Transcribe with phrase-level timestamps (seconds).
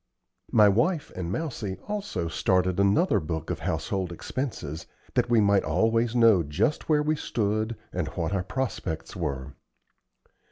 [0.51, 6.15] My wife and Mousie also started another book of household expenses, that we might always
[6.15, 9.53] know just where we stood and what our prospects were.